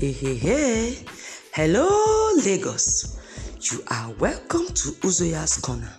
[0.00, 0.98] Hey, hey, hey.
[1.52, 1.86] Hello,
[2.42, 3.18] Lagos.
[3.70, 5.92] You are welcome to Uzoya's Corner.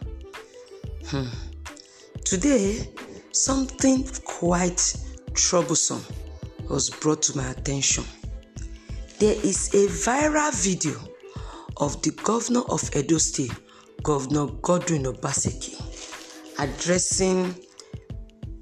[1.05, 1.27] Hmm.
[2.25, 2.89] Today,
[3.31, 4.95] something quite
[5.35, 6.03] troublesome
[6.67, 8.03] was brought to my attention.
[9.19, 10.97] There is a viral video
[11.77, 13.53] of the governor of Edo State,
[14.01, 15.77] Governor Godwin Obaseki,
[16.57, 17.53] addressing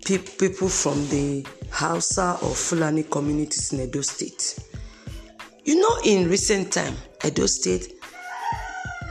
[0.03, 4.65] pe- people from the Hausa or Fulani communities in Edo State.
[5.69, 8.01] You know, in recent time, Edo State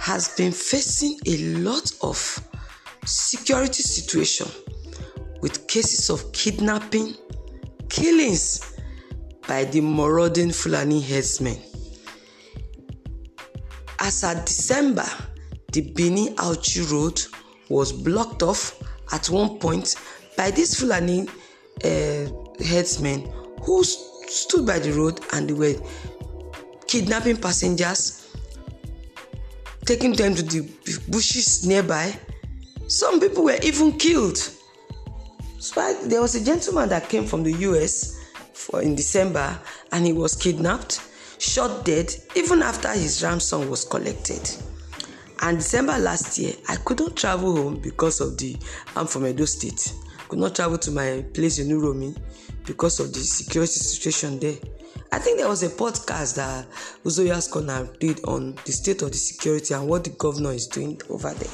[0.00, 2.18] has been facing a lot of
[3.06, 4.48] security situation
[5.40, 7.14] with cases of kidnapping,
[7.88, 8.76] killings
[9.46, 11.62] by the marauding Fulani herdsmen.
[14.00, 15.06] As at December,
[15.72, 17.22] the Bini Auchi Road
[17.68, 19.94] was blocked off at one point
[20.36, 21.28] by these Fulani
[21.84, 22.26] uh,
[22.66, 25.76] herdsmen who st- stood by the road and they were
[26.88, 28.34] kidnapping passengers,
[29.84, 30.68] taking them to the
[31.08, 32.18] bushes nearby.
[32.88, 34.38] Some people were even killed.
[35.58, 38.18] So I, there was a gentleman that came from the US
[38.54, 39.58] for in December
[39.92, 41.02] and he was kidnapped,
[41.38, 44.50] shot dead even after his ransom was collected.
[45.42, 48.56] And December last year, I couldn't travel home because of the
[48.96, 49.92] I'm from Edo State.
[50.28, 52.16] Could not travel to my place in Uromi
[52.66, 54.56] because of the security situation there.
[55.10, 56.66] I think there was a podcast that
[57.04, 61.00] Uzoya's Corner did on the state of the security and what the governor is doing
[61.08, 61.50] over there.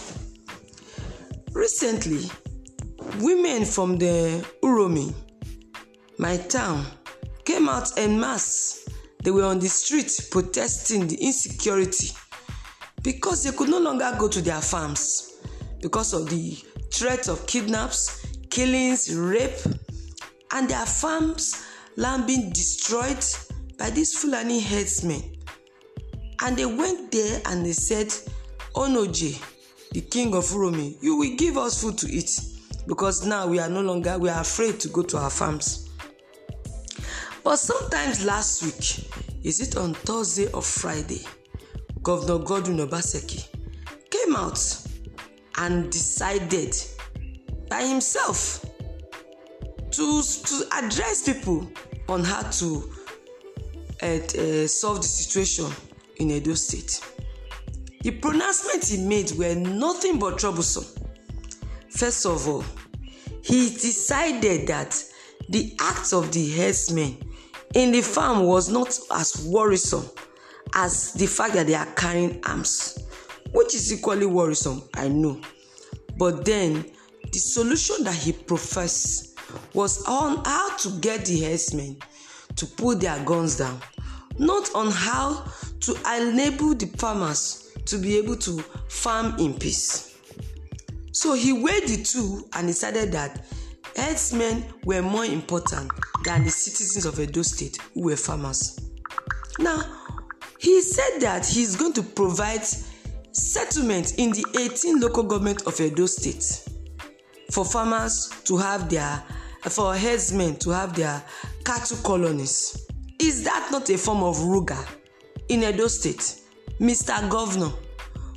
[1.52, 2.28] Recently,
[3.20, 5.14] women from the Uromi,
[6.18, 6.84] my town,
[7.44, 8.88] came out en masse.
[9.22, 12.08] They were on the street protesting the insecurity
[13.02, 15.38] because they could no longer go to their farms
[15.80, 16.58] because of the
[16.92, 19.58] threat of kidnaps, killings, rape,
[20.52, 21.64] and their farms
[21.96, 23.24] land being destroyed
[23.78, 25.22] by these Fulani herdsmen.
[26.42, 28.08] And they went there and they said,
[28.74, 29.42] Onoje,
[29.92, 32.40] the king of Uromi, you will give us food to eat
[32.86, 35.88] because now we are no longer, we are afraid to go to our farms.
[37.42, 39.06] But sometimes last week,
[39.44, 41.20] is it on Thursday or Friday,
[42.02, 43.48] Governor Godwin Obaseki
[44.10, 44.58] came out
[45.58, 46.74] and decided
[47.68, 48.64] by himself
[49.90, 51.70] to, to address people
[52.08, 52.90] on how to
[54.04, 55.66] uh, uh, solve the situation
[56.16, 57.00] in Edo State.
[58.02, 60.84] The pronouncements he made were nothing but troublesome.
[61.88, 62.64] First of all,
[63.42, 65.02] he decided that
[65.48, 67.16] the act of the herdsmen
[67.74, 70.08] in the farm was not as worrisome
[70.74, 72.98] as the fact that they are carrying arms,
[73.52, 75.40] which is equally worrisome, I know.
[76.18, 76.84] But then
[77.32, 79.38] the solution that he professed
[79.72, 81.96] was on how to get the herdsmen
[82.56, 83.80] to put their guns down,
[84.38, 85.44] not on how
[85.80, 88.58] to enable the farmers to be able to
[88.88, 90.18] farm in peace.
[91.12, 93.46] So he weighed the two and decided that
[93.96, 95.90] herdsmen were more important
[96.24, 98.80] than the citizens of Edo State who were farmers.
[99.58, 99.82] Now,
[100.58, 102.62] he said that he's going to provide
[103.32, 106.64] settlement in the 18 local government of Edo State
[107.50, 109.22] for farmers to have their
[109.70, 111.22] for herdsmen to have their
[111.64, 112.86] cattle colonies.
[113.18, 114.78] Is that not a form of ruga
[115.48, 116.40] in Edo State?
[116.80, 117.28] Mr.
[117.30, 117.70] Governor,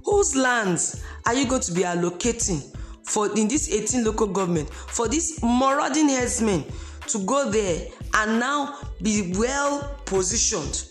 [0.06, 2.62] whose lands are you going to be allocating
[3.04, 6.64] for in this 18 local government for these marauding herdsmen
[7.08, 10.86] to go there and now be well positioned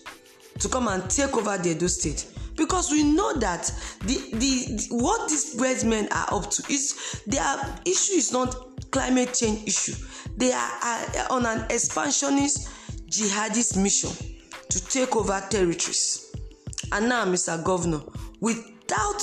[0.59, 2.25] to come and take over the Edo State?
[2.57, 3.71] because we know that
[4.01, 8.55] the the, the what these herdsmen are up to is their issue is not
[8.91, 9.93] climate change issue
[10.35, 12.69] they are, are on an expansionist
[13.09, 14.11] jihadist mission
[14.69, 16.35] to take over territories.
[16.91, 18.01] And now mr governor
[18.39, 19.21] without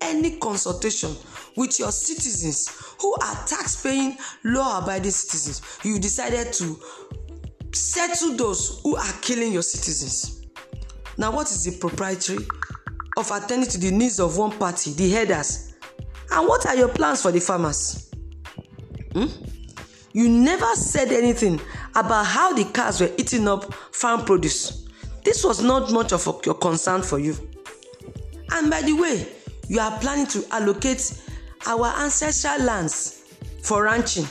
[0.00, 1.14] any consultation
[1.56, 2.68] with your citizens
[3.00, 6.78] who are tax-paying law-abiding citizens you decided to
[7.72, 10.46] settle those who are killing your citizens.
[11.18, 12.46] Now what is the proprietary
[13.16, 15.74] of attending to the needs of one party the herders?
[16.30, 18.10] And what are your plans for the farmers?
[19.12, 19.26] Hmm?
[20.12, 21.60] You never said anything
[21.94, 24.88] about how the cows were eating up farm produce.
[25.24, 27.36] This was not much of a, your concern for you.
[28.50, 29.26] And by the way
[29.68, 31.22] you are planning to allocate
[31.66, 34.26] our ancestral lands for ranching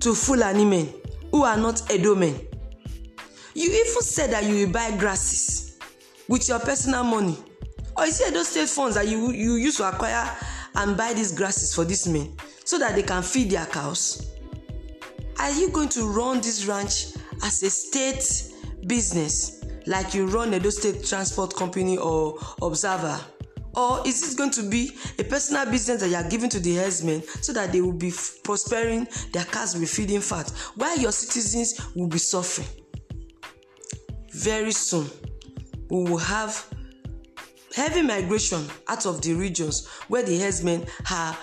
[0.00, 0.92] to fulani men
[1.30, 2.34] who are not edo men.
[3.54, 5.78] You even said that you will buy grasses
[6.28, 7.38] with your personal money.
[7.96, 10.28] Or is it those state funds that you you use to acquire
[10.74, 14.33] and buy these grasses for these men so that they can feed their cows
[15.38, 17.06] are you going to run this ranch
[17.42, 18.52] as a state
[18.86, 23.20] business like you run Edo State Transport Company or Observer?
[23.76, 26.76] Or is this going to be a personal business that you are giving to the
[26.76, 28.12] herdsmen so that they will be
[28.44, 32.68] prospering, their cars will be feeding fat, while your citizens will be suffering?
[34.30, 35.10] Very soon,
[35.90, 36.66] we will have
[37.74, 41.36] heavy migration out of the regions where the herdsmen are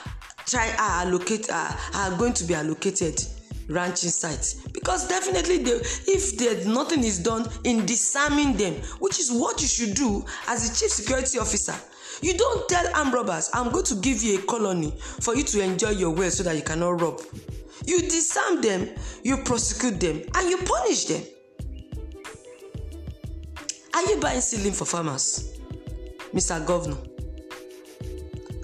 [0.46, 3.22] try are allocate are, are going to be allocated
[3.70, 4.56] ranching sites.
[4.70, 9.68] Because definitely they, if there nothing is done in disarming them which is what you
[9.68, 11.74] should do as a chief security officer
[12.22, 14.92] you don't tell armed robbers i'm going to give you a colony
[15.22, 17.22] for you to enjoy your wealth so that you cannot rob.
[17.86, 18.90] You disarm them
[19.24, 21.24] you prosecute them and you punish them.
[23.94, 25.58] Are you buying seedling for farmers?
[26.34, 26.98] Mr governor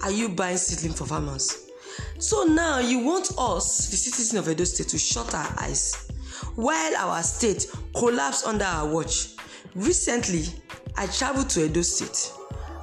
[0.02, 1.67] are you buying seedling for farmers
[2.18, 6.10] So now you want us, the citizens of Edo State, to shut our eyes
[6.56, 9.36] while our state collapsed under our watch.
[9.74, 10.46] Recently,
[10.96, 12.32] I traveled to Edo State,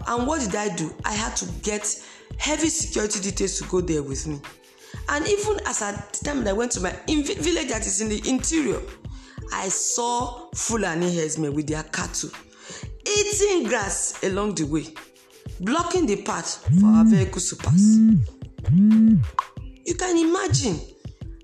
[0.07, 0.93] and what did I do?
[1.03, 2.01] I had to get
[2.37, 4.39] heavy security details to go there with me.
[5.09, 8.07] And even as at the time that I went to my village that is in
[8.09, 8.81] the interior,
[9.51, 12.29] I saw Fulani herdsmen with their cattle
[13.05, 14.87] eating grass along the way,
[15.59, 17.99] blocking the path for our vehicles to pass.
[18.73, 20.79] You can imagine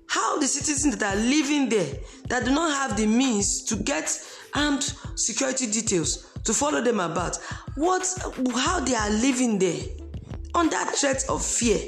[0.08, 1.94] how the citizens that are living there
[2.28, 4.10] that do not have the means to get
[4.54, 7.36] armed security details to follow them about
[7.76, 8.06] what
[8.56, 9.80] how they are living there
[10.54, 11.78] under threat of fear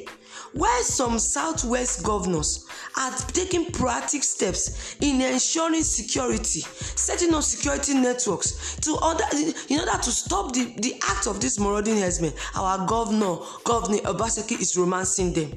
[0.54, 2.66] while some southwest governors
[2.98, 9.24] are taking proactive steps in ensuring security setting up security networks to order
[9.68, 12.32] in order to stop the the act of these marauding herdsmen.
[12.54, 15.52] Our governor governor obaseki is romancing them.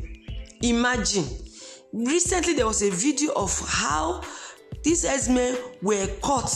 [0.64, 1.26] Imagine
[1.94, 4.22] recently there was a video of how
[4.84, 6.52] these herdsmen were caught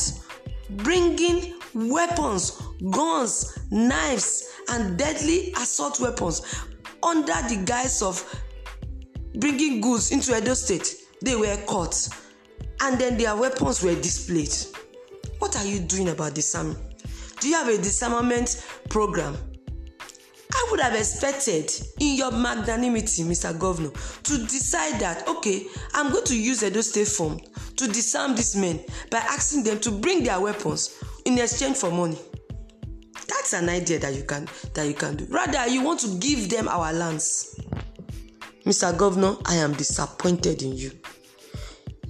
[0.69, 2.61] bringing weapons
[2.91, 6.41] guns knives and deadly assault weapons
[7.03, 8.23] under the guise of
[9.35, 12.07] bringing goods into Edo State, they were caught
[12.81, 14.53] and then their weapons were displayed.
[15.39, 16.79] What are you doing about disarmament?
[17.39, 19.35] Do you have a disarmament program?
[20.53, 23.57] I would have expected in your magnanimity, Mr.
[23.57, 23.91] Governor,
[24.23, 27.39] to decide that okay, I'm going to use Edo State form
[27.77, 32.17] to disarm these men by asking them to bring their weapons in exchange for money
[33.27, 35.25] that's an idea that you can that you can do.
[35.29, 37.59] Rather you want to give them our lands.
[38.65, 40.91] Mr governor i am disappointed in you.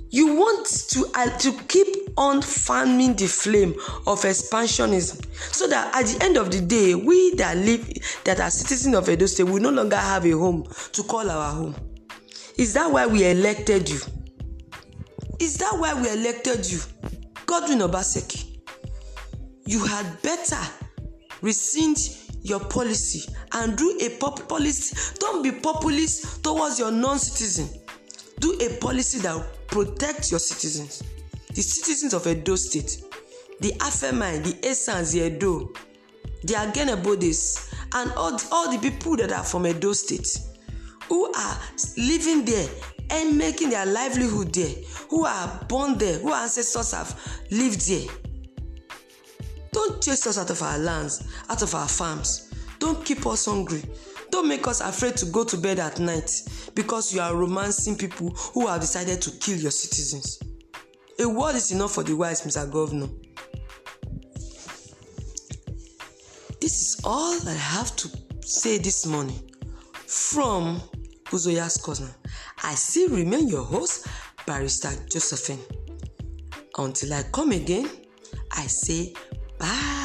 [0.09, 1.87] You want to uh, to keep
[2.17, 3.71] on fanning the flame
[4.05, 7.87] of expansionism so that at the end of the day we that live
[8.25, 11.51] that are citizens of edo state will no longer have a home to call our
[11.53, 11.75] home.
[12.57, 13.99] Is that why we elected you?
[15.39, 16.79] Is that why we elected you?
[17.45, 18.51] Godwin obaseki
[19.65, 20.59] you had better
[21.41, 21.97] rescind
[22.43, 24.95] your policy and do a pop policy.
[25.19, 27.69] Don't be populist towards your non-citizen.
[28.39, 31.03] Do a policy that protect your citizens.
[31.53, 33.03] The citizens of edo state
[33.61, 35.71] the afemai the esans the edo
[36.43, 40.27] the agenebodes and all the, all the people that are from edo state
[41.07, 41.57] who are
[41.97, 42.67] living there
[43.11, 44.73] and making their livelihood there
[45.09, 47.15] who are born there who ancestors have
[47.51, 48.07] lived there
[49.71, 52.51] Don't chase us out of our lands, out of our farms.
[52.79, 53.83] Don't keep us hungry.
[54.29, 56.31] Don't make us afraid to go to bed at night
[56.73, 60.39] because you are romancing people who have decided to kill your citizens.
[61.19, 62.69] A word is enough for the wise, Mr.
[62.71, 63.07] Governor.
[66.59, 68.09] This is all I have to
[68.41, 69.39] say this morning
[69.93, 70.81] from
[71.25, 72.13] Uzoya's Corner.
[72.63, 74.07] I still remain your host,
[74.45, 75.59] Barrister Josephine.
[76.77, 77.89] Until I come again,
[78.51, 79.13] I say
[79.61, 80.00] Bye.